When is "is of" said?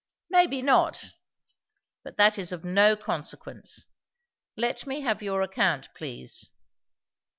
2.39-2.65